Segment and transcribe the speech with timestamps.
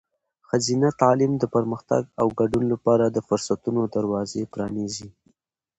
[0.47, 5.09] ښځینه تعلیم د پرمختګ او ګډون لپاره د فرصتونو دروازې پرانیزي.